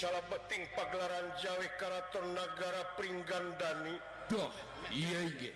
[0.00, 4.00] salah beting pagelaran Jawi Karaton negara Pringgandani.
[4.32, 4.48] Duh,
[4.88, 5.52] iya iya.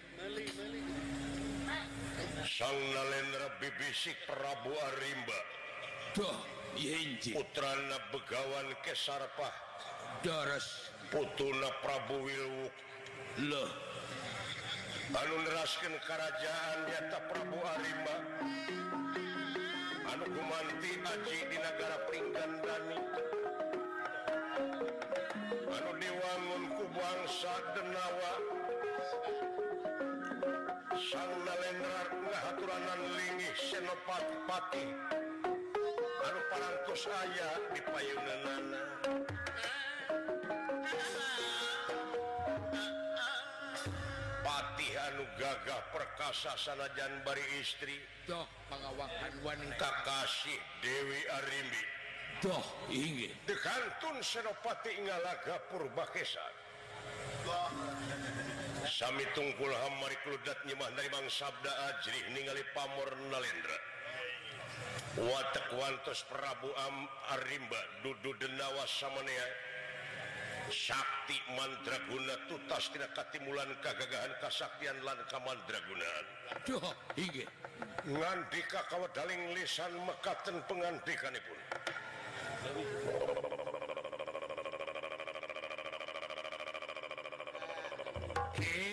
[2.45, 5.39] Sang Nalendra bibisik Prabu Arimba.
[6.13, 6.37] Duh,
[6.77, 7.41] iya iya.
[7.41, 9.55] Putrana Begawan Kesarpah.
[10.21, 12.75] Daras Putuna Prabu Wilwuk.
[13.49, 13.73] Loh.
[15.09, 18.17] Anu neraskan kerajaan nyata Prabu Arimba.
[20.05, 23.01] Anu kumanti aji di negara Pringgandani.
[26.95, 28.33] bangsa denawa
[32.95, 34.87] lingih lini senopatipati
[36.25, 38.65] anu parantos aya di payunganan.
[44.45, 47.99] Pati anu gagah perkasa sanajan bari istri.
[48.31, 49.91] Doh pengawakan wanita.
[50.07, 51.83] Kasih Dewi Arimbi.
[52.39, 56.64] Doh ingin dekantun senopati ngalaga purbakesa.
[58.95, 63.79] Sami tungkul hamari kludat nyemah dari Bang Sabda Ajrih ningali pamor Nalendra.
[65.19, 69.47] Watak wantos Prabu Am Arimba dudu denawa samanea.
[70.71, 76.27] Sakti Mandraguna tutas tina katimulan kagagahan kasaktian lan kamandragunaan
[76.65, 76.89] Duh,
[77.21, 77.45] iya.
[78.09, 81.59] ngandika kawedaling lisan mekaten pengandikanipun.
[88.55, 88.84] Eh,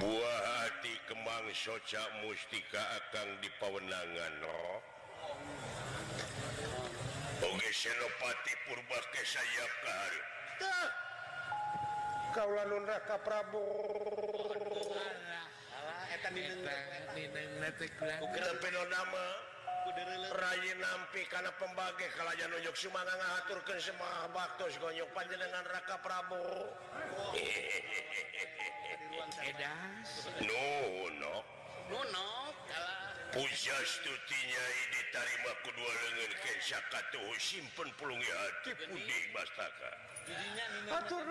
[0.00, 4.78] buah hati kembang soca mustika akan dipawenangan roh
[7.40, 9.72] Oge senopati purba ke sayap
[10.60, 10.76] ke
[12.30, 13.64] kau lalu neraka Prabu.
[16.14, 19.49] Eta nineng etan di nengah, di
[20.30, 26.70] Rai nampi karena pembagai kalajan unjuk Suma ngaturkan semua baktus gonyok panjenengan Raka Prabowo
[34.70, 39.92] ini tarima kedua lengan kensakatuh simpen pulungi hati putih bastaka.
[40.90, 41.26] Atur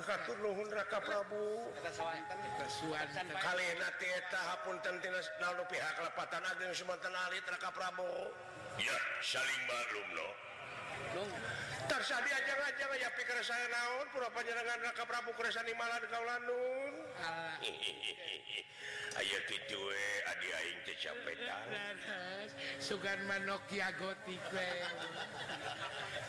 [0.00, 1.68] katur nuhun raka Prabu.
[3.42, 4.76] Kalpun
[5.68, 8.08] pihak kelepatan Agung Sumatera Alit raka Prabu.
[8.80, 10.28] Ya saling maklum no.
[11.82, 16.71] Tersadia aja-jangan ya pikir saya naon pura panjenengan raka Prabu Kresani Malan Kaulandung
[17.18, 17.24] lanun.
[17.28, 17.56] Alah.
[19.12, 21.64] Ayo gitu we adi aing teh capetan.
[21.68, 22.50] Daras.
[22.86, 23.60] Sugan manok
[24.00, 24.70] gotik we.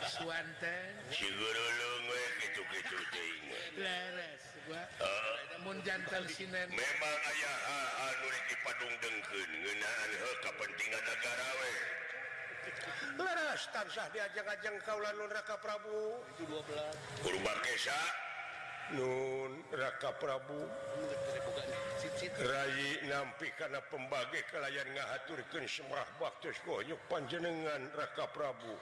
[0.04, 0.92] Suanten.
[1.08, 3.46] Si gurulung we gitu-gitu teuing.
[3.80, 4.84] Leres Gua.
[5.00, 5.60] Ah.
[5.64, 6.68] Mun jantan sinen.
[6.72, 11.72] Memang ayah ah, ah, anu dipadung dengkeun ngeunaan heuh kepentingan negara we.
[13.16, 16.20] Leres tansah diajang-ajang kaula nun Raka Prabu.
[16.36, 18.23] itu 12 Purbakesa
[18.92, 20.68] Nun Raka Prabu.
[22.44, 28.76] Rai nampi karena pembagi kelayan ngahaturkan semrah baktus konyuk panjenengan Raka Prabu.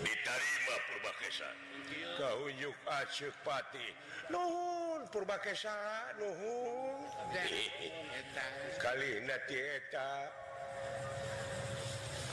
[0.00, 1.50] Diterima Purbakesa
[2.20, 2.76] kau yuk
[3.44, 3.86] pati.
[4.28, 5.72] Nuhun Purbakesa
[6.20, 7.00] nuhun.
[8.80, 10.28] Kali nanti eta.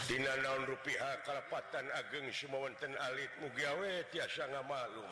[0.07, 5.03] Dina naon rupiah kalepatan ageng Sumawonten Alit mugawe tiasa nga malu.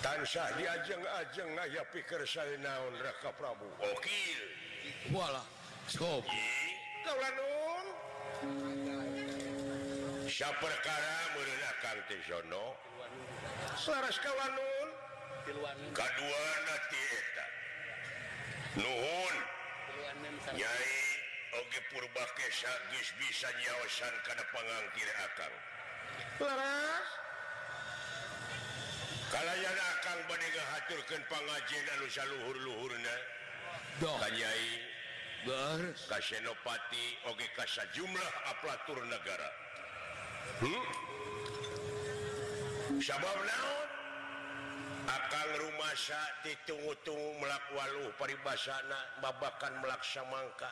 [0.00, 3.68] Tansah diajeng-ajeng aya pikir saya naon Raka Prabu.
[3.76, 4.40] Okil.
[5.12, 5.44] Wala
[10.32, 12.72] Sya perkara merenakan Tisono
[13.76, 14.88] Saras kawanun
[15.92, 16.62] Kaduan
[18.80, 19.36] Nuhun.
[20.56, 21.09] Nyai
[21.50, 25.54] Oge purba Kesa geus bisa nyaosan kana pangangkir akang.
[26.38, 27.10] Leres
[29.34, 33.16] kalayan akang bade ngahaturkeun pangajian anu saluhur-luhurna.
[33.98, 34.70] Donyai
[36.06, 39.50] Kasenopati Oge ka sajumlah aplatur negara.
[40.62, 40.84] Hmm?
[43.02, 43.88] sabab naon?
[45.10, 50.70] Akang rumasa ditunggu-tunggu melakwalu paribasana babakan melaksa mangka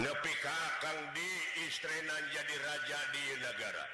[0.00, 1.30] nepi akan di
[1.68, 3.84] istrenan jadi raja di negara.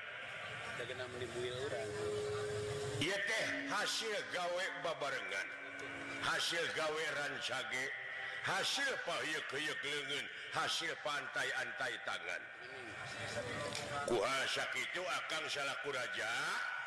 [3.29, 5.47] Teh hasil gawe babarengan.
[6.23, 7.87] Hasil gawe rancage.
[8.47, 10.25] Hasil payuk-yuk lengan
[10.57, 12.43] hasil pantai antai tangan.
[14.09, 16.33] Kuasa itu akan salahku raja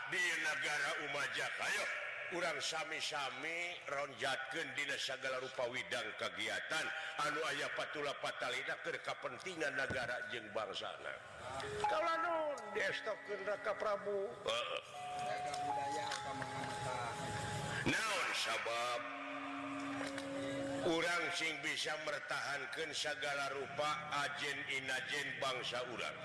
[0.10, 1.46] di negara Umaja.
[1.62, 1.86] Kayo
[2.32, 6.88] kurang sami-sami ronjatkeun dina segala rupa Widang kegiatan
[7.28, 11.12] anu aya patula Patalina keur kapentingan negara jeng bangsana.
[11.84, 14.32] Kalau non destokneraka Prabu.
[17.84, 19.02] Naon sabab?
[20.88, 23.92] Urang sing bisa mertahankan segala rupa
[24.24, 26.18] ajen inajen bangsa urang.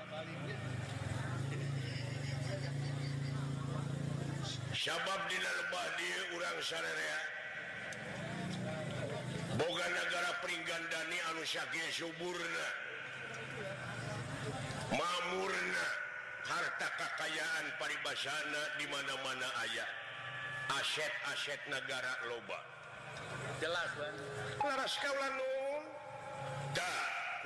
[4.86, 7.20] sabab dilebah dia urang Sarerea
[9.58, 12.66] boga negara anu anusya suburna
[14.94, 15.86] mamurna.
[16.46, 19.90] Harta kekayaan paribasana di mana mana ayah
[20.78, 22.62] aset-aset negara loba.
[23.58, 23.90] Jelas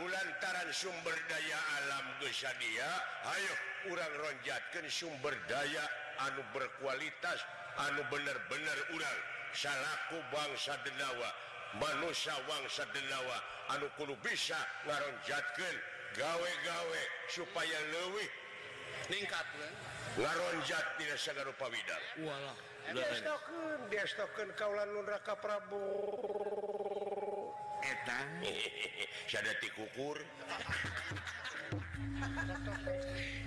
[0.05, 2.89] lantaran sumber daya alam kesadia
[3.25, 3.55] Ayo
[3.93, 5.85] urang ronjatkan sumber daya
[6.27, 7.41] anu berkualitas
[7.89, 9.19] anu bener-bener urang
[9.57, 11.31] salahku bangsa Denawa
[11.79, 13.39] manusia wangsa Denawa
[13.77, 15.75] anu kudu bisa ngaronjatkan
[16.19, 18.29] gawe-gawe supaya lewih
[19.09, 19.47] meningkat
[20.19, 22.03] ngaronjat tidak segar rupa Widal
[22.91, 23.07] eh,
[24.57, 25.83] Kaulaka Prabu.
[29.77, 30.19] Kukur.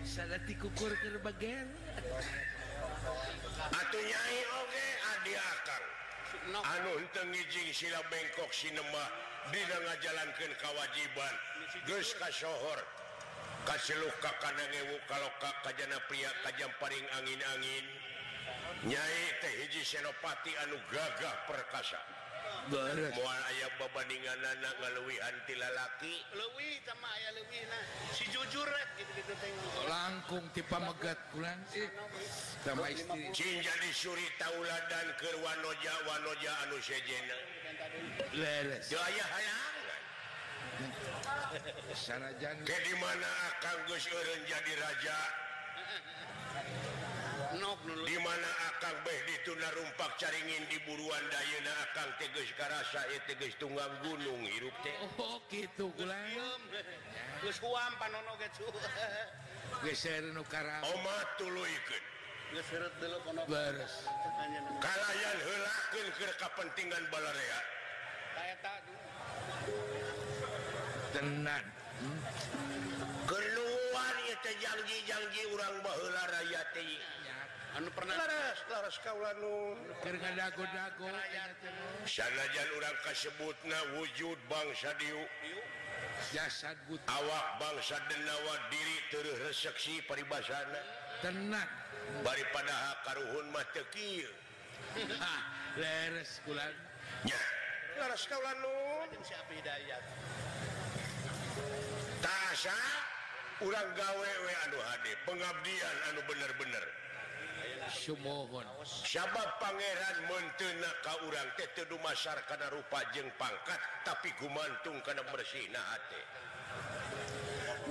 [0.03, 1.67] Sadati kukur ke bagian
[3.79, 5.83] atuh nyai oge adi akar
[6.51, 6.59] no.
[6.63, 9.05] anu henteu ngijing sila bengkok sinema
[9.51, 11.35] Dina ngajalankeun kewajiban.
[11.83, 12.79] Gus kasohor
[14.39, 17.85] kana ngewu kaloka kajana pria kajam paring angin-angin.
[18.87, 21.99] Nyai teh hiji senopati anu gagah perkasa.
[22.71, 26.13] aya babandingan anak lewi anti lalaki.
[26.31, 27.83] Leuwih sama aya lewi nah.
[28.15, 29.83] Si jujur gitu gitu tengok.
[29.91, 31.91] Langkung tipe megat kulan sih eh,
[32.63, 33.27] sama istri.
[33.35, 37.37] cing jadi suri tauladan keur wanoja wanoja anu sejena.
[38.31, 38.87] Leres.
[38.87, 39.75] Yo aya hayangan
[41.93, 45.42] sanajan ke di mana akan geus eureun jadi raja?
[48.03, 54.43] dimana akan beh dituna rumpak caringin di buruan Dayuna akan teges karasa teges tunggang gunung
[54.43, 54.95] hirup teh.
[55.15, 55.87] Oh, gitu
[64.83, 67.59] kalayan helakin ke kepentingan balarea
[71.13, 71.63] tenan.
[72.03, 72.19] Hmm?
[73.29, 76.25] keluar janji-janji urang Bahala
[76.75, 77.22] teh.
[77.73, 78.97] anu pernah laras, laras
[82.05, 85.23] sanajan urang kasebutna wujud bangsa diu.
[86.29, 87.09] Jasad buta.
[87.09, 90.81] awak bangsa denawa diri terus reseksi paribasana.
[91.25, 91.71] Tenang.
[92.21, 94.29] Daripada karuhun mah teu kieu.
[95.81, 96.73] Leres kulan
[97.25, 97.41] nya.
[97.97, 100.03] Laras kaulanun si Abi Hidayat
[102.23, 102.77] tasa
[103.59, 107.02] urang gawe we anu hade pengabdian anu bener-bener.
[107.91, 114.99] Sumohon Sabab Pangeran mentena ka urang teh teu dumasar kana rupa jeung pangkat tapi gumantung
[115.03, 116.21] kana bersihna hate.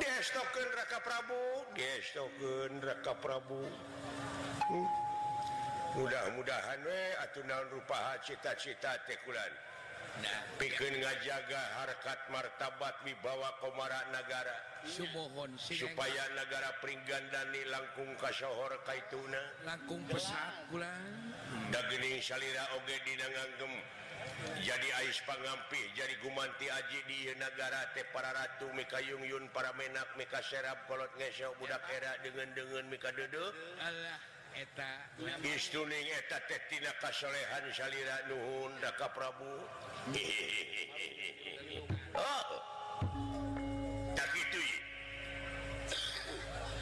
[0.01, 1.45] destoken Raka Prabu
[1.77, 3.61] destoken Raka Prabu
[4.73, 4.89] hmm.
[6.01, 9.53] mudah-mudahan we atuh naon rupa cita-cita teh kulan.
[10.25, 19.43] nah, pikeun ngajaga harkat martabat wibawa komara negara Sumohon supaya negara Pringgandani langkung kasohor kaituna.
[19.63, 20.91] Langkung pesat pula.
[21.71, 23.73] Dagening salira oge dinanganggem.
[24.63, 30.07] Jadi ais pangampi jadi gumanti aji di negara teh para ratu mika yungyun para menak
[30.15, 33.51] mika serap kolot ngesok budak era dengan dengan mika duduk
[33.83, 34.19] Allah
[34.55, 35.11] eta
[35.43, 39.55] istuning eta teh tina kasolehan salira nuhun daka Prabu.
[42.13, 42.62] Oh.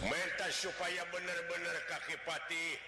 [0.07, 2.81] menta supaya bener-bener kakipati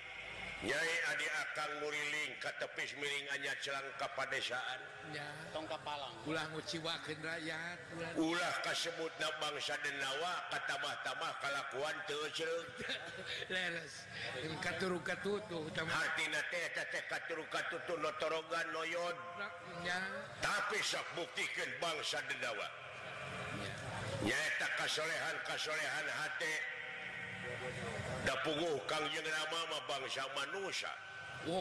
[0.62, 4.78] nyai Adi akan muriling ke tepis miringannya celang kepadesaan
[5.50, 7.78] tong kapalang ulah nguciwakeun rakyat
[8.14, 8.54] ulah.
[8.62, 12.68] Kasebutna bangsa denawa katamah-tamah kalakuan teu cereng
[13.52, 14.06] leres.
[14.62, 19.18] Katuru katutu hartina teh teh katuru katutu notorogan noyod
[19.82, 19.98] nya
[20.38, 22.70] tapi sok buktikeun bangsa denawa
[24.22, 26.54] nyaeta kasolehan kasolehan hati.
[29.52, 30.92] Rama bangsa manusia.
[31.50, 31.58] Oh,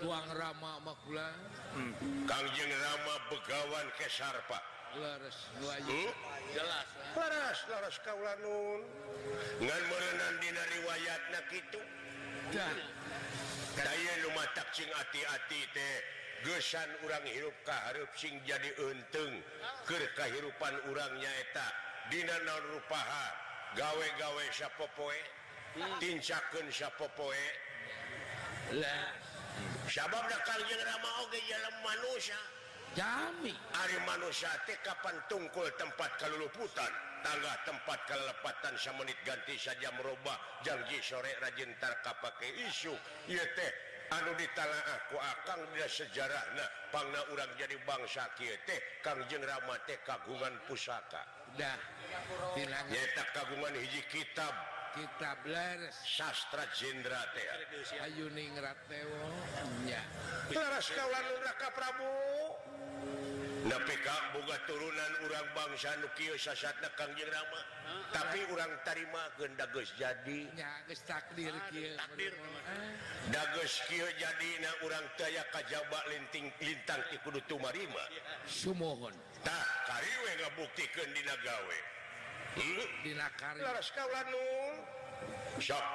[0.00, 1.92] tuang Rama hmm.
[2.24, 4.64] Kangjeng Rama begawan Kesar Pak
[4.96, 6.08] hmm?
[6.56, 7.20] jelas eh.
[7.20, 7.96] laras, laras
[9.60, 11.80] ngan merenan Dina riwayat na itu
[13.76, 15.96] saya rumah takcing hati-hati teh
[16.48, 19.36] gesan urang hirup keharp sing jadi untung
[19.84, 21.68] ke kehidupan orangnya eta
[22.08, 22.40] Dina
[22.72, 23.49] rupaha?
[23.78, 25.20] gawe-gawe Syapopoe
[25.78, 25.98] hmm.
[26.02, 27.44] tincaken Syapopoe
[29.90, 30.24] sabab
[31.82, 32.38] manusia.
[32.94, 33.54] Jami.
[33.54, 34.50] Ari manusia
[34.82, 36.90] kapan tungkul tempat keluluputan?
[37.20, 42.96] Tangga tempat kelepatan semenit ganti saja merubah janji sore rajintar pakai isu.
[43.28, 43.72] Teh
[44.10, 50.56] anu ditalaah aku akan dia sejarah nah pangna urang jadi bangsa Kyete Kangjeng Ramate kagungan
[50.64, 51.39] pusaka.
[51.58, 51.78] dah.
[52.58, 54.52] Nyetak kagungan hiji kitab.
[54.90, 57.46] Kitab leres sastra jendra teh.
[58.02, 59.22] Ayuning ratewo
[59.86, 60.02] nya
[60.50, 62.29] laras kaula nuraka prabu.
[63.78, 66.34] PK boga turunan urang bangsa Nukio
[66.98, 67.60] Kangjeng Rama
[68.10, 70.50] tapi urang tarima gendagus jadi.
[70.58, 71.70] Nya geus takdir ah,
[73.30, 74.50] dagus jadi
[74.82, 78.04] urang daya kajaba linting lintang ti Kudu Tumarima.
[78.50, 79.14] Sumohon.
[79.46, 81.78] Tah kariwe ngabuktikan di Nagawe.
[82.58, 82.86] Hmm?
[83.38, 83.62] kari.
[83.62, 84.46] Laras Kaulanu
[85.62, 85.86] sok.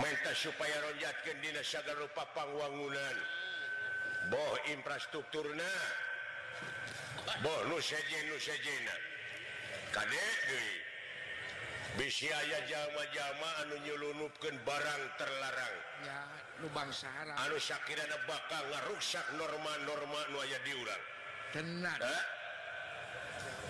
[0.00, 3.16] Menta supaya ronjatkeun dina sagala rupa pangwangunan
[4.32, 5.72] boh infrastrukturna.
[7.42, 8.04] bonus eh,
[11.98, 12.38] bisa
[12.70, 15.74] jama-jama anu nyelunupkan barang terlarang.
[16.06, 16.22] Ya,
[16.62, 17.34] nu bangsa haram.
[17.34, 21.02] Anu Syakira bakal ngaruksak norma-norma nuaya diurang.
[21.50, 22.22] Eh?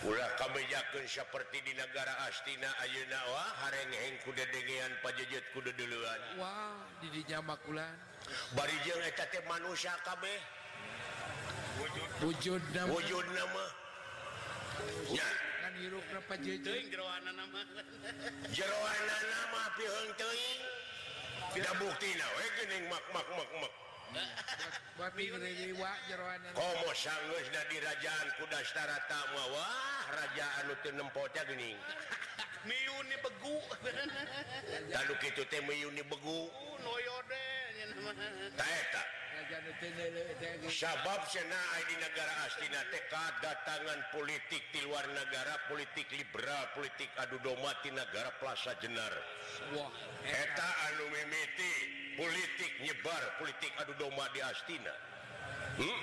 [0.00, 6.20] Ulah kabejakeun saperti seperti di negara Astina Ayeuna Wah hareng-heng kuda dengean pajejet kuda duluan
[6.40, 6.72] Wah
[7.04, 7.92] di dinya makulan.
[8.56, 10.59] Bari jeung eta teh manusia kabeh.
[12.22, 12.92] wujud nama.
[12.92, 13.64] Wujud nama.
[15.12, 15.28] Ya.
[15.64, 17.60] Kan hirup napa teuing jeroana nama.
[18.52, 20.60] Jeroana nama piheung teuing.
[21.50, 23.72] Tidak buktina we geuning mak mak mak mak.
[24.98, 29.18] Bapi ngeriwa jeroan Komo sanggeus da dirajaan kuda starata
[29.54, 31.78] Wah raja anu teu nempo teh geuning
[32.68, 33.56] Miyuni begu.
[34.92, 36.50] Tanu kitu teh miyuni begu.
[36.84, 37.44] Noyode
[38.58, 39.19] Taeta.
[40.70, 47.36] sabab Senai di negara astina TK datangan politik di luar negara politik liberal politik adu
[47.42, 49.14] domati negara Plaza Jenar.
[50.22, 51.72] Eta anu mimiti
[52.14, 54.94] politik nyebar politik adu domba di Astina
[55.78, 55.98] hmm?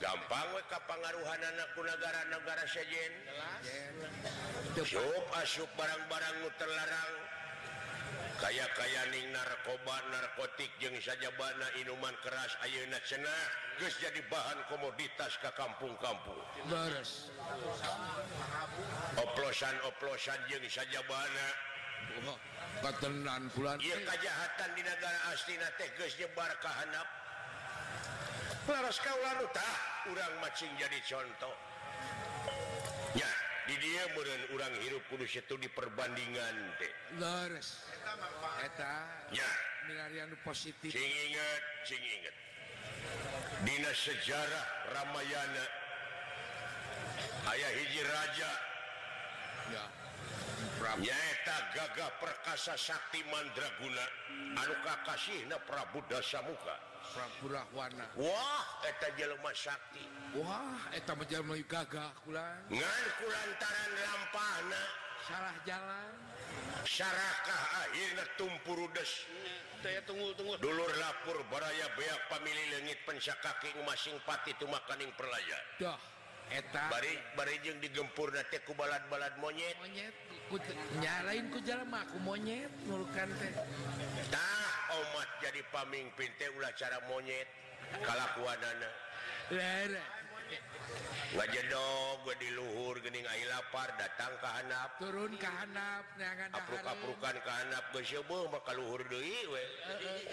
[0.00, 3.12] gampang kapangaruhan anakku negara-negara sejen.
[5.40, 7.35] Asup barang-barang terlarang.
[8.38, 13.36] kaya-kaya Ning narkoba narkotik jeung sajabana Inuman keras Ayeuna Cena
[13.80, 16.40] guys jadi bahan komoditas ke kampung-kampung.
[19.20, 21.48] Oplosan-oplosan jeung sajabana.
[23.56, 27.08] Bulan ieu kejahatan di negara astina teges nyebar kehanap
[28.68, 29.78] laras kau lalu tak
[30.12, 31.56] urang macing jadi contoh.
[33.80, 34.02] dia
[34.52, 36.54] urang hirup Kudus itu diperbandingan
[40.42, 40.90] positif.
[40.90, 42.34] Cing inget cing inget
[43.64, 45.64] dina sejarah Ramayana.
[47.46, 48.50] Ayah hiji Raja.
[50.96, 54.06] Nyaeta gagah perkasa Sakti Mandraguna.
[54.56, 56.95] Anu Kakasih Prabu Dasamuka.
[57.14, 58.64] Prapuwana Wah
[59.54, 60.02] Sakti.
[60.34, 60.80] Wah
[61.68, 62.60] gagah kulan.
[62.72, 64.82] Ngan kulantaran lampana
[65.26, 66.12] salah jalan.
[66.86, 69.26] Syarakah akhirnya tumpurudes
[69.82, 73.34] saya tunggu-tunggu dulur lapur baraya beak pamili lengit pensa
[73.86, 75.58] masing pati itu makaning perlaya.
[75.78, 76.00] Dah
[76.50, 76.90] eta.
[76.90, 79.74] Bari bari jeung digempur nate ku balad-balad monyet.
[79.82, 80.14] Monyet
[80.50, 80.56] ku
[81.02, 83.52] nyalain ku jalma ku monyet nulkan teh.
[84.30, 84.55] Tah
[84.94, 87.48] umat jadi paming pinte ulah cara monyet.
[88.02, 88.90] Kalakuanana.
[91.36, 94.90] Ngajedog gue di luhur gening ai lapar datang ke hanap.
[95.02, 99.64] Turun ke hanap nyangan apruk aprukan ke hanap gue sebo maka luhur deui we.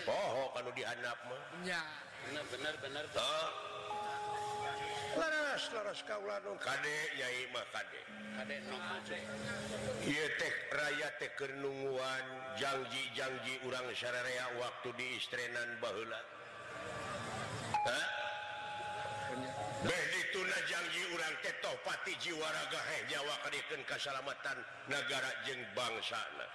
[0.06, 1.42] Poho oh, kanu di hanap mah.
[1.66, 1.82] Ya
[2.30, 3.06] bener bener bener.
[5.54, 6.50] Laras laras kade.
[6.66, 8.06] Kade Nyai Makadek
[10.02, 12.26] Kadek raya teh keur nungguan
[12.58, 15.78] janji-janji urang sararea waktu di istrenan
[17.86, 18.06] hah?
[19.86, 24.58] Beh dituna janji urang teh toh pati jiwa raga heh nyawa kadikeun Kasalamatan
[24.90, 26.50] negara jeung bangsana.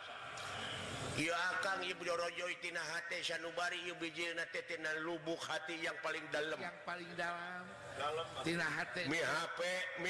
[1.23, 4.11] Ieu Akang Ibu Jorojoy tina hate sanubari Ibu
[5.07, 7.63] lubuk hati yang paling dalam yang paling dalam
[8.49, 9.61] HP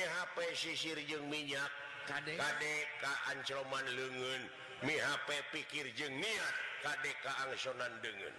[0.05, 1.71] HP sisirjeng minyak.
[2.09, 4.43] KDKancoman lengen
[4.81, 8.33] mi HP pikir jeng niat KDKangsonan dengan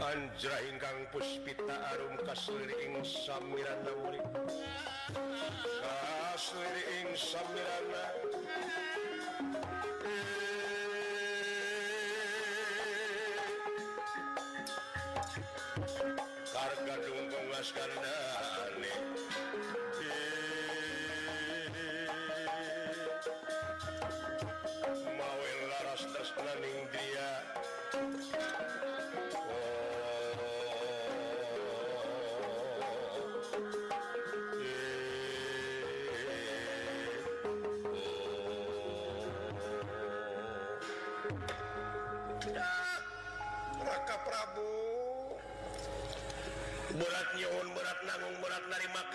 [0.00, 4.26] Anjra ingkang puspita arum kasliring samirana murid.
[5.78, 8.04] Kasliring samirana.
[17.60, 18.49] namaskaram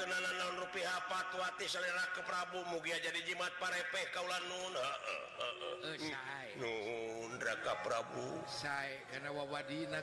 [0.10, 4.94] naon rupiah patwati selera ke Prabu mugia jadi jimat parepe kaulan nunraka
[6.62, 7.84] oh, hmm.
[7.86, 8.28] Prabu.
[8.46, 10.02] Sae karena wawadina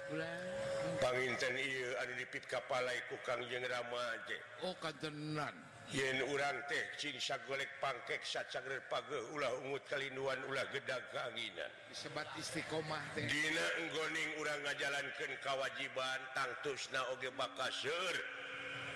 [0.98, 1.54] panginten
[2.02, 5.54] ada dipit kapalai Kangjeng Rama ramaje oh kantenan
[5.94, 12.26] yen urang teh cing sagolek pangkek sacagrer page ulah ungut kalinduan ulah gedag keanginan sebat
[12.40, 13.28] istiqomah teh.
[13.28, 18.16] Dina enggoning urang ngajalankeun kawajiban tangtusna oge bakaseur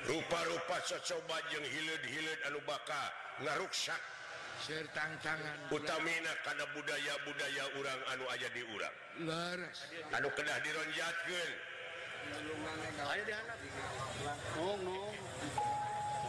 [0.07, 4.01] rupa-rupa cocoba jeung hileud-hileud anu baka ngaruksak.
[4.57, 8.97] Sertang tangan utamina karena budaya-budaya urang anu aja di urang.
[10.17, 11.51] Anu kedah dironjatkan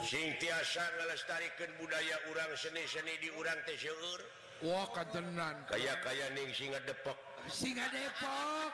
[0.04, 4.22] sing tiasa ngelestarikan budaya urang seni-seni di urang teh seueur.
[4.60, 7.16] Wah katenan kaya-kaya ning singa depok
[7.52, 8.72] singa Depok.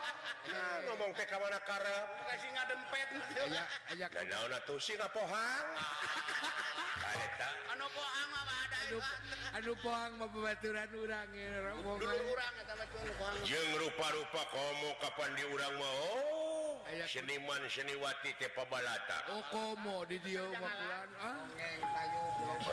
[0.90, 2.08] Ngomong teh ka mana karep?
[2.28, 3.08] Ka singa dempet.
[3.48, 5.66] Aya aya ka naon atuh singa pohang?
[5.78, 5.98] Ah.
[7.04, 8.98] Kareta anu pohang mah ada anu
[9.58, 11.30] anu pohang mah babaturan urang
[12.30, 13.36] urang eta mah pohang.
[13.48, 16.73] Jeung rupa-rupa komo kapan di urang mah oh.
[17.08, 19.24] seniman seniwati Tepabalata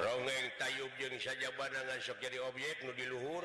[0.01, 3.45] rongeng tayub jeung saja ngan sok jadi objek nu diluhur.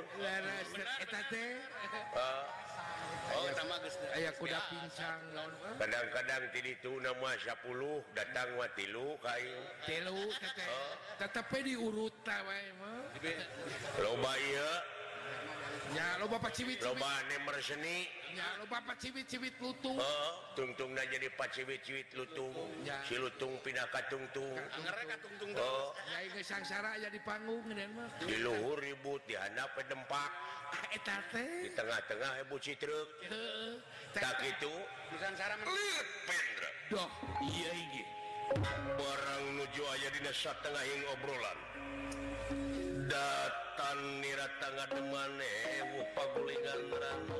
[4.13, 5.21] Aya kuda pincang
[5.81, 7.57] kadang-kadang ti itu nama 10
[8.13, 9.59] datang wa tilu kayu.
[9.89, 10.29] Tilu
[11.17, 12.13] tetap diurut
[13.97, 14.33] loba
[15.93, 19.95] ya lo Bapak ciwit loba nemer seni ya lo Bapak ciwit-ciwit lutung?
[19.95, 22.51] Oh, tungtungnya jadi pak ciwit-ciwit lutung.
[22.83, 22.99] Ya.
[23.07, 24.55] si lutung pindah ka tungtung.
[24.55, 25.51] Ka tungtung.
[25.55, 25.95] Oh.
[26.11, 28.09] ya ini sangsara ya di panggung dan mah.
[28.19, 30.31] Di luhur ribut di handap dempak
[30.73, 31.67] ah, eta teh.
[31.67, 33.79] Di tengah-tengah ibu citruk heeh.
[34.11, 34.73] Tak kitu
[35.15, 36.69] sangsara liut pendra.
[36.91, 37.09] Doh
[37.43, 38.03] iya iki
[38.99, 41.59] barang nuju aya dina satengahing obrolan.
[43.09, 45.51] Dat Selatan nirata Tengah Demane
[45.99, 47.39] Upagulingan Ranu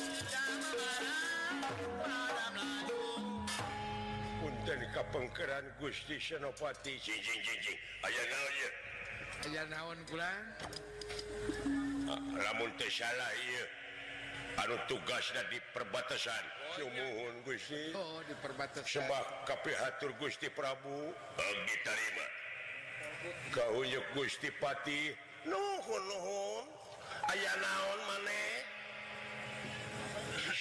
[4.89, 6.97] kapengkeran Gusti Senopati
[9.45, 9.99] aya naon
[12.41, 13.33] lamunsalah
[14.61, 16.43] anu tugas dan di perbatasan
[16.75, 21.13] Sumohun Gusti oh, di perbatasan sembah KPhatur Gusti Prabu.
[21.39, 22.25] Ah, Diterima
[23.53, 23.85] kau
[24.17, 25.13] Gusti Pati.
[25.45, 26.65] Nuhun Nuhun
[27.29, 28.60] aya naon maneh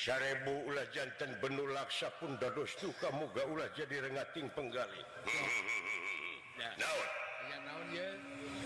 [0.01, 5.03] sarebu ulah jantan benu laksa pun dados suka muga ulah jadi rengating penggali
[7.91, 8.09] ye?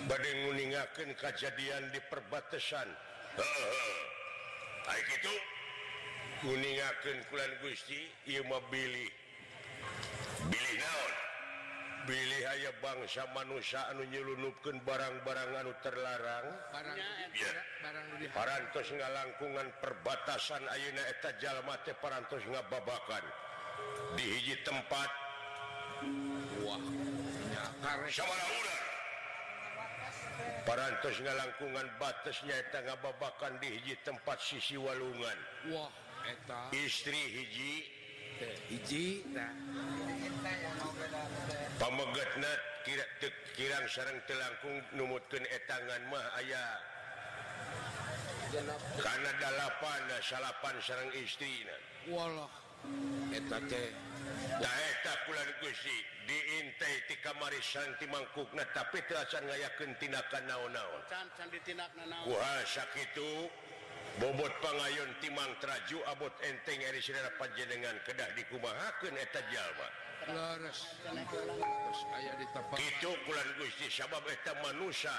[0.04, 2.88] Bade ninggalkeun kejadian di perbatasan
[4.86, 5.34] Hayu kitu.
[6.44, 7.96] Nguningakeun kulan Gusti
[8.28, 9.08] ieu mah bilih.
[10.52, 11.12] Bilih naon
[12.04, 16.46] bilih aya bangsa manusia anu nyelunupkan barang-barang anu terlarang.
[18.32, 23.24] Paras nggak langkungan perbatasan ayeuna eta Jalmate teh parantos babakan
[24.16, 25.10] di hiji tempat.
[26.64, 26.80] Wah
[27.80, 28.20] paras
[30.64, 35.38] Parantos langkungan batasnya eta ngababakan di hiji tempat sisi walungan.
[35.68, 35.92] Wah,
[36.24, 36.72] Eta.
[36.72, 37.84] istri hiji
[38.70, 39.52] Hiji tah.
[41.80, 42.52] Pamegatna
[42.84, 46.64] kira teu kirang sareng telangkung numutkeun etangan mah aya.
[49.02, 51.76] karena dalapan salapan sareng istrina.
[52.06, 52.52] Walah.
[53.32, 53.88] Eta teh
[54.60, 55.80] da eta kula geus
[56.28, 61.02] diintey ti kamari sareng ti mangkukna tapi teu acan ngayakeun tindakan naon-naon.
[61.10, 62.66] Can can ditindakna naon-naon.
[62.68, 63.48] Sakitu.
[64.22, 69.88] bobot pangayun timang traju abot enteng dari saudara panjenengan kedah dikumahakeun eta jalma.
[70.24, 70.80] Leres
[72.14, 72.76] aya di tempat.
[72.78, 75.14] Kitu kulan Gusti sabab eta manusia.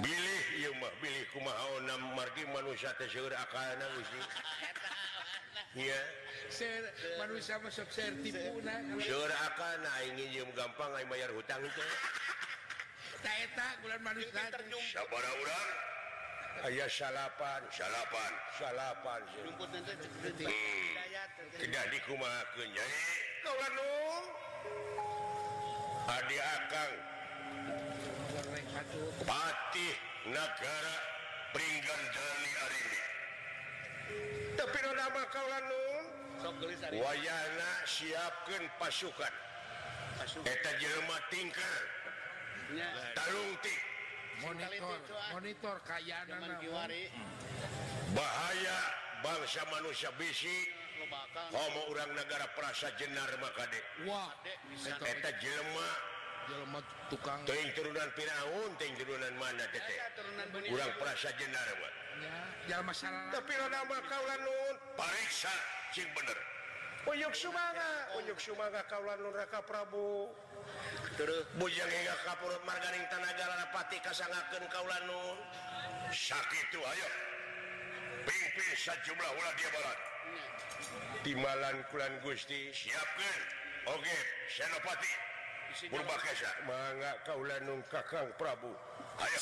[0.00, 4.20] Bilih ieu mah bilih kumaha onam margi manusia teh seueur akalna Gusti.
[5.70, 6.02] Iya.
[7.14, 8.58] Manusia mah sok ser tipu
[8.98, 10.18] seueur akalna aing
[10.58, 11.84] gampang aing bayar hutang itu.
[13.20, 15.66] tak bulan
[16.60, 17.60] aya salapan.
[17.72, 18.32] Salapan.
[18.60, 20.44] Salapan hmm.
[21.56, 22.86] tidak dikumaknya
[26.10, 26.90] Adi akan
[29.24, 29.94] Patih
[30.28, 30.96] negara
[31.54, 33.00] Pringgan Dani hari ini
[34.60, 35.86] tapi nama kau lalu
[37.00, 39.32] wayana siapkan pasukan.
[40.20, 40.44] Pasukan.
[40.44, 41.99] Eta jelma tingkah.
[43.16, 43.74] tarungti
[44.40, 44.98] monitor
[45.34, 46.18] monitor kaya
[48.14, 48.78] bahaya
[49.22, 50.78] bangsa manusia bisi.
[51.50, 54.30] Homo orang negara perasa jenar maka dek wah
[54.84, 55.88] eta jelma
[56.46, 57.40] jelma tukang.
[57.48, 59.96] Ting turunan piraun ting turunan mana tete?
[60.68, 61.92] Urang perasa jenar mah.
[62.68, 64.74] Jelma salah tapi rada kaula nun.
[64.94, 65.50] Pariksa
[65.96, 66.36] cing bener.
[67.08, 70.28] Uyuk Sumaga, Uyuk Sumaga kaulan Raka Prabu.
[71.58, 75.38] bujang hingga kapur margaring Tanagapati kasangaken Kalanun
[76.08, 77.08] sakit ayo.
[78.24, 79.98] Pimpin sejumlah ulah dia Barat.
[81.20, 82.72] Timalan Kulan Gusti.
[82.72, 83.40] Siapkan.
[83.92, 84.16] Oke
[84.48, 85.12] Senopati.
[85.92, 86.50] Purba kesa.
[86.64, 88.72] Mangga Kaulanung Kakang Prabu.
[89.20, 89.40] Ayo.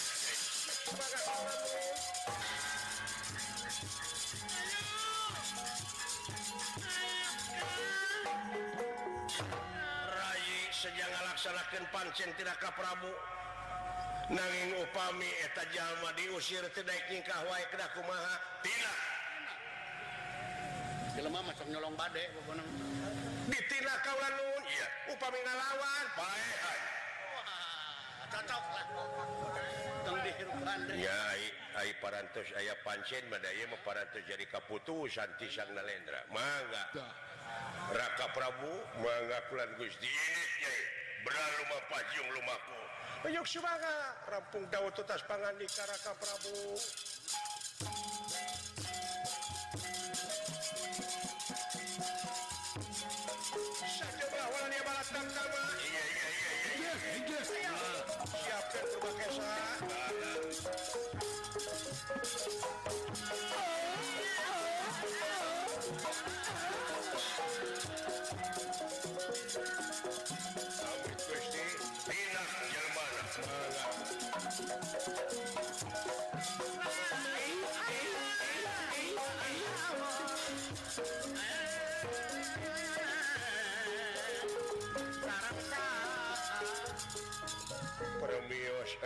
[10.88, 13.12] saja ngalaksanakan pancen tidakkah Prabu.
[14.32, 18.96] Nanging upami eta jalma diusir tidak nikah wae kedah kumaha tidak
[21.16, 22.64] jelema macam nyolong bade ditina
[23.48, 24.88] ditindak kaula nun iya.
[25.12, 26.06] Upami ngalawan.
[26.16, 26.48] Bae
[28.28, 28.86] cocok lah.
[30.04, 31.44] Tong dihirupkan ya ai
[31.84, 36.24] ai parantos aya pancen Madaya mah parantos jadi kaputusan ti Sang Nalendra.
[36.32, 37.27] Mangga.
[37.88, 40.12] Raka Prabu mengakulan Gusti
[41.24, 42.78] berjung lumaku
[44.30, 46.78] Rampung Daud tutas pangan di Karaka Prabu.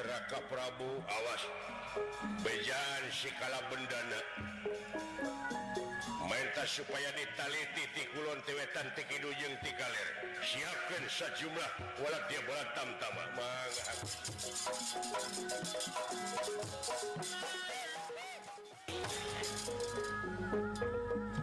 [0.02, 1.42] Raka Prabu awas.
[2.40, 4.18] Bejaan sikala bendana
[6.62, 10.08] mereka supaya ditali titik Kulon tewetan Tikidujeng tikalir
[10.46, 13.24] siapkan sejumlah walat dia bola tamtama.
[13.34, 13.84] Mangga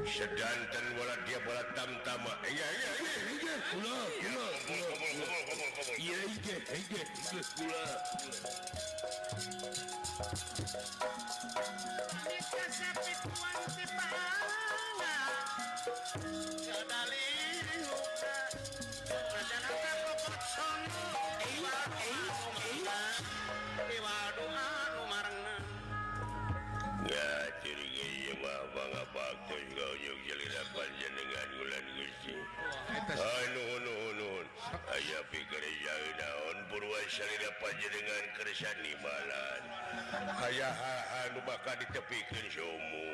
[0.08, 2.34] sedanten wala dia bola tamtama.
[2.48, 4.48] Iya iya iya kula kula
[6.00, 7.04] iya iya iya
[7.60, 7.84] kula
[35.20, 39.64] tapi gerejaon Purwasalida panjenengan kersani balan
[41.28, 43.12] anu bakal ditepikan sumu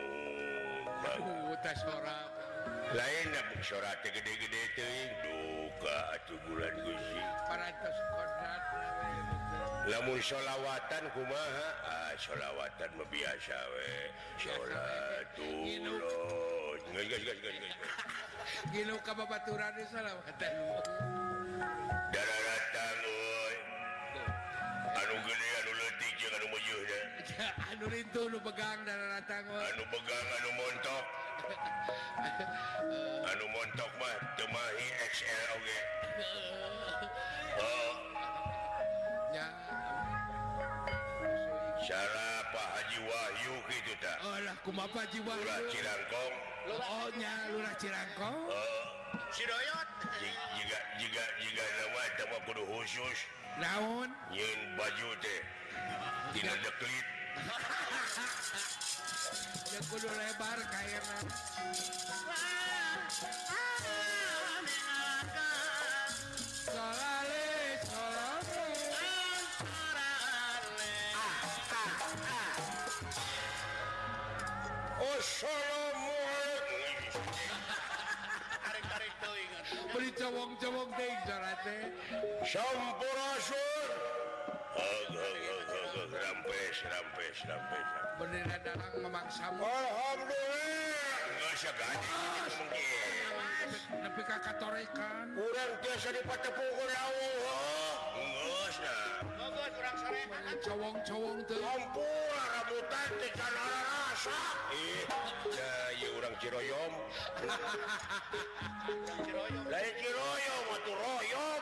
[2.93, 8.63] lain nabuk sorate gede-gede teuing duka atuh bulan gusi parantos kodrat.
[9.89, 11.67] Lamun sholawatan kumaha?
[11.89, 13.89] Ah sholawatan mah biasa we.
[14.37, 18.97] Sholatullah geus geus geus geus geus.
[19.09, 21.24] Ka babaturan sholawatan.
[27.85, 31.05] Nurintu nu pegang dan datang anu pegang anu montok
[33.29, 35.79] anu montok mah temahi XL oge
[37.61, 37.93] oh
[39.37, 39.45] ya
[41.85, 46.33] salah Pak Haji Wahyu gitu tak oh lah kumaha Pak Haji Wahyu Lurah Cirangkong
[46.73, 48.81] oh nya Lurah Cirangkong oh
[49.29, 49.89] Sidoyot
[50.57, 53.29] jika jika jika nama tema kudu khusus
[53.61, 55.41] naon nyin baju teh
[56.33, 57.43] tidak deklit Le
[59.91, 61.19] culo lebar kairna.
[66.63, 68.63] Solale, solale.
[74.95, 77.19] Assalamualaikum.
[78.63, 79.91] Tarik-tarik tuh ingat.
[79.91, 80.95] Beri cowong-cowong
[81.27, 81.91] jarate.
[82.47, 83.64] Sampurasun.
[89.01, 89.47] memaksa
[94.43, 96.89] katorekan kurang biasa dipate pukul
[100.65, 101.39] cowong-cowong
[102.33, 103.11] rambutan
[103.53, 104.39] rasa
[105.99, 106.93] ya urang ciroyom
[109.69, 111.61] lain ciroyom atau royom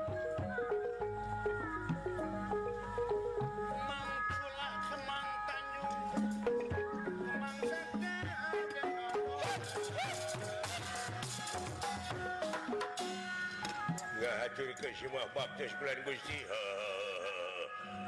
[14.61, 16.45] Surmah baptis bulan Gusti.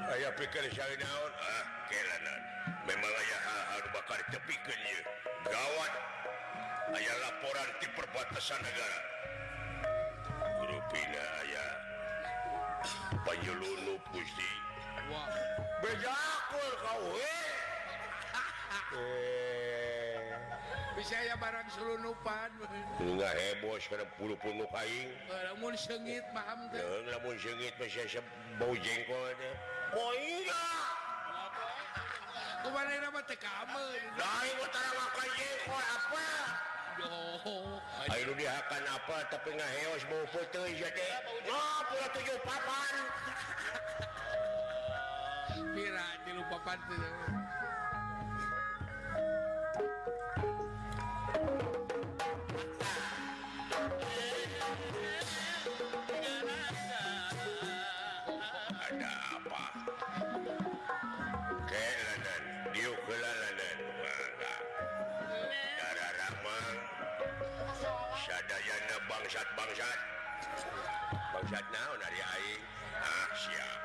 [0.05, 2.41] Aya pikir saya naon ah kelanan
[2.85, 5.01] memang aya hal-hal bakar tepikannya
[5.49, 5.93] gawat.
[6.93, 8.99] Aya laporan di perbatasan negara.
[10.69, 11.65] Rupina aya
[13.25, 14.51] panjulunup Gusti.
[15.81, 17.53] Bejakul kau eh
[21.01, 22.49] saya barang selunupan.
[23.01, 25.09] Nggak heboh sekarang puluh puluh kain.
[25.25, 26.83] Namun sengit paham teh.
[27.09, 28.21] Namun sengit masih asa
[28.61, 29.49] bau jengkol ada.
[29.97, 30.65] Oh iya.
[32.63, 36.27] Kemana nama teh kamu Lain utara makan jengkol apa?
[37.03, 37.81] Oh.
[38.13, 41.11] Ayo dihakan apa tapi ngaheos bau mau foto teh.
[41.49, 42.93] Oh, puluh tujuh papan.
[45.73, 47.42] Pira di lupa pantai.
[71.51, 72.63] naon ari aing
[73.03, 73.79] ah siap.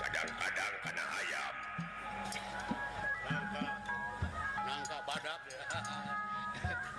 [0.00, 1.54] Kadang-kadang kana ayam.
[4.64, 5.40] Nangka badak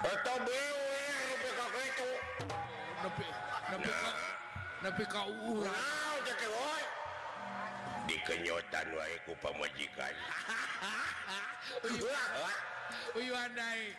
[0.08, 2.12] eta eh, dewe nepi ka kitu
[3.02, 3.28] nepi
[3.73, 4.12] nepi ka
[4.86, 5.86] nepi ka urang.
[6.38, 6.84] Teh woi
[8.08, 10.15] dikenyotan wae ku pamajikan
[13.17, 13.97] Uyuh naik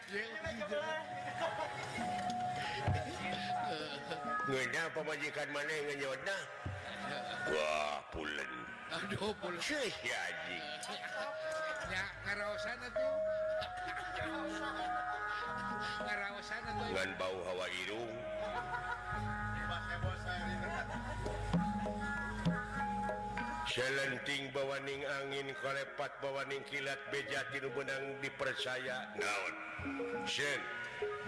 [4.49, 6.39] Ngeda pamajikan mana yang ngenyoda?
[7.53, 8.53] Wah, pulen.
[8.89, 9.61] Aduh, pulen.
[9.61, 10.59] Cih, ya, Haji.
[11.93, 13.09] Ya, ngarawasan itu.
[16.01, 16.85] Ngarawasan itu.
[16.97, 18.13] Ngan bau hawa irung.
[23.69, 29.13] Selenting bawaning angin kolepat bawaning kilat beja tinu benang dipercaya.
[29.21, 29.55] Naon.
[30.25, 30.61] Sen.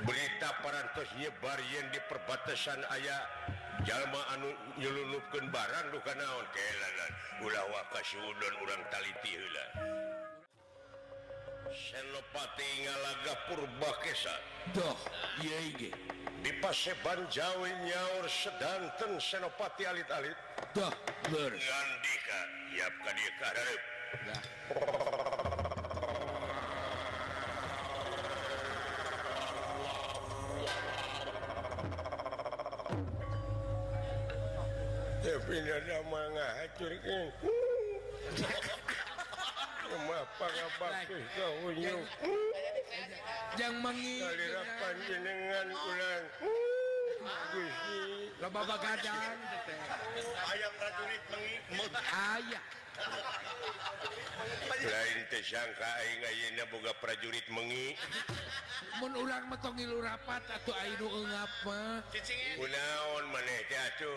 [0.05, 3.23] berita parantos nyebar yen di perbatasan ayah
[3.87, 6.47] jalma anu nyelulupkan barang bukan naon?
[6.53, 7.13] Kelanan
[7.45, 9.67] ulah wakas sudon urang taliti hula
[11.71, 14.35] senopati ngalaga purba kesa.
[14.75, 14.99] Doh
[15.39, 15.95] iya iya
[16.43, 20.35] di paseban jawi nyaur sedanten senopati alit-alit.
[20.75, 20.91] Doh
[21.31, 22.41] ber ngandika
[22.81, 23.83] siap kadia kadarep
[24.25, 24.43] dah
[43.61, 46.25] yang mengirapan jenengan ulang.
[48.41, 49.13] Lo bapak teh
[50.49, 52.65] ayam prajurit mengikut ayam
[54.81, 57.93] lain tersangka aing ayeuna boga prajurit mengi
[58.97, 62.01] mun urang metongil rapat atuh aing nu eungap mah.
[62.57, 64.17] Kunaon maneh teh atuh?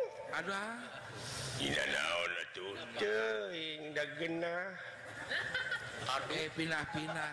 [0.31, 0.61] ada.
[6.31, 7.31] Eh, pinah-pinah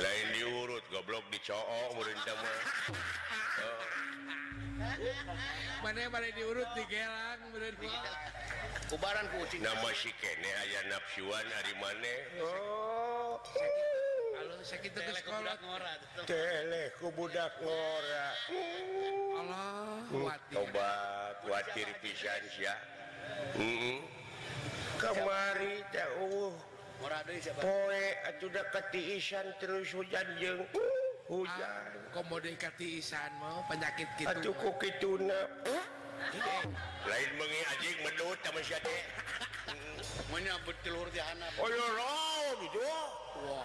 [0.00, 1.92] lain diurut goblok dicok oh.
[5.84, 6.68] mana balik diurut?
[6.72, 7.40] Digelang
[8.88, 9.60] kubaran kucing.
[9.60, 13.36] Nama si kene aya nafsuan hari maneh oh.
[16.26, 18.28] teleku budak ngora
[20.50, 22.74] Tobat, khawatir pisan ya.
[23.54, 24.02] Hmm,
[24.98, 26.50] kemari jauh
[27.62, 30.60] poe aduh dekati isan terus hujan jeng.
[30.74, 30.94] Uh,
[31.30, 31.54] hujan.
[31.62, 33.62] Ah, Komode isan mau?
[33.70, 35.40] Penyakit kita ku kituna
[37.06, 38.98] lain mengi anjing medut sama si ade.
[40.34, 41.86] Menyambut telur di anak oh ya
[42.60, 43.64] gitu wah.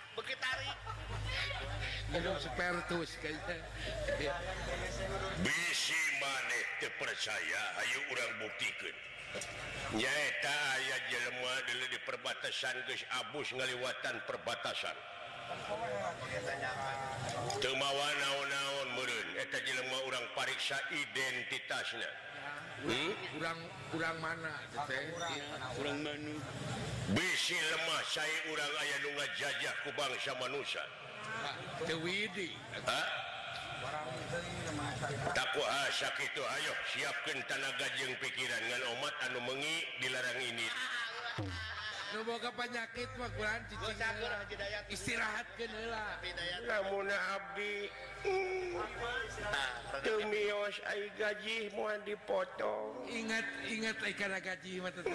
[0.21, 0.77] beki tarik
[2.13, 3.57] minum sepertus kayaknya
[5.41, 8.95] bisi maneh terpercaya ayo orang buktikan.
[9.97, 14.93] Nyaeta aya jelema dulu di perbatasan guys abus ngaliwatan perbatasan.
[17.59, 22.11] Temawa naon-naon meren Eta jelema orang pariksa identitasnya.
[23.37, 23.59] kurang
[23.93, 24.53] kurang mana
[27.13, 30.81] bisi lemah saya urang aya nunga jajah ku bangsa manusia.
[31.85, 32.25] Dewi
[32.91, 33.09] tak
[35.91, 40.67] sakit itu ayo siapkan tanaga jeng pikiran dengan umat anu mengi dilarang ini.
[42.11, 43.63] Semoga penyakit mah kurang
[44.91, 46.19] istirahat kenela.
[46.67, 47.87] Namun Abdi.
[50.01, 53.05] Tumios ay gaji moal dipotong.
[53.05, 55.13] Ingat ingat ay karena gaji mata mm.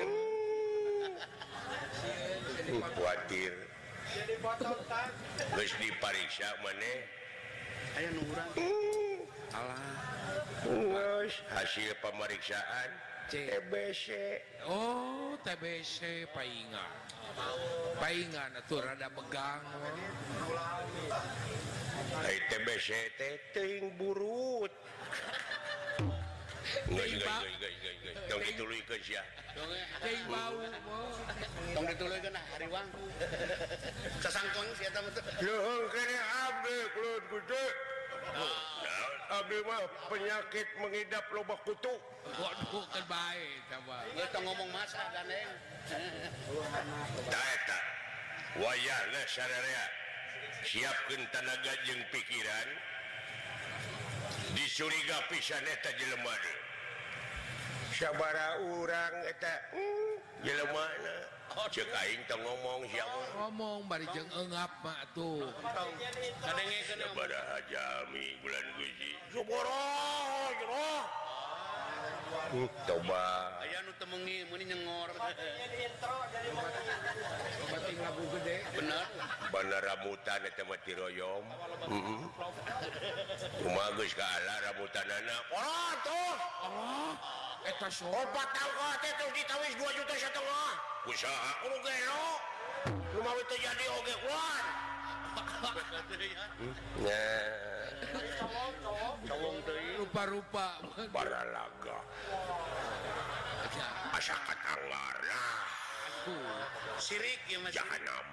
[2.77, 3.55] Khawatir.
[5.55, 6.83] Terus diperiksa mana?
[6.87, 7.99] Eh.
[7.99, 8.51] Ayah nurang.
[8.55, 9.19] Mm.
[9.57, 9.83] Alah.
[10.63, 12.91] Terus hasil pemeriksaan
[13.27, 14.07] TBC.
[14.71, 16.95] Oh, TBC paingan.
[17.99, 19.63] Paingan atau rada pegang.
[23.97, 24.73] burut
[40.07, 41.95] penyakit mengidap lobak kutu
[42.37, 44.07] Waduh terbaik coba
[44.43, 45.03] ngomong masa
[48.57, 49.37] wireless
[50.67, 52.69] Tah Siapkeun tenaga jeung pikiran.
[54.59, 56.59] Disuriga pisan eta jelema teh.
[57.95, 61.17] Sabara urang eta hmm, jelemana.
[61.71, 63.23] Cek aing teh ngomong siapa?
[63.39, 65.47] Ngomong bari jeung eungap mah tuh.
[66.43, 69.13] kadengekeun ya, Sabara hajami bulan guji.
[69.31, 69.87] Suboro,
[70.51, 70.91] jero.
[72.27, 73.57] Uh, coba
[73.97, 75.11] temengi nyengor.
[78.77, 79.05] Bener
[79.51, 81.45] Bandar rambutan eta mah tempat Royom
[83.63, 85.37] kumaha geus kaala rambutanana.
[85.55, 86.35] Oh, tuh.
[88.07, 90.73] Oh, tangka teh itu ditawis 2 juta setengah.
[91.09, 91.51] Usaha.
[91.67, 92.27] Kudu gelo.
[93.17, 94.86] Lumawi teh jadi oge kuat.
[99.97, 100.67] rupa-rupa.
[101.13, 101.99] Baralaga.
[104.13, 105.17] Masyarakat Allah
[106.99, 108.25] sirik ya mas jahanam.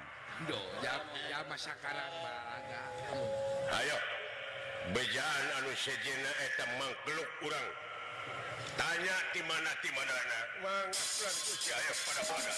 [0.50, 0.98] Do ya,
[1.30, 1.94] ya masyarakat
[2.24, 2.82] baralaga.
[3.84, 3.98] Ayo.
[4.92, 7.70] Bejaan anu sejenna eta mangkeluk urang.
[8.78, 10.14] tanya di mana di mana
[10.62, 12.54] mengaplan usia pada pada.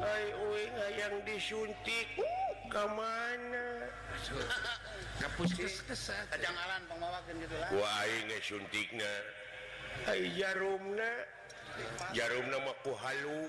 [0.00, 2.08] Hai uing yang disuntik.
[2.18, 2.40] Uh,
[2.70, 3.66] ke mana?
[5.36, 9.12] Puskeskesan ah, kejanggalan pengawakan gitu lah wah ini suntiknya.
[10.06, 11.12] Hai jarumna
[12.14, 13.48] jarum nama ku halu.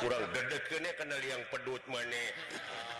[0.00, 2.32] Kurang gede kene kenal yang pedut maneh